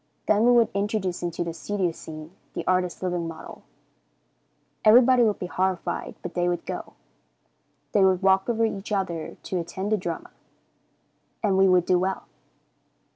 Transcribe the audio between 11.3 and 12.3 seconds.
and we would do well.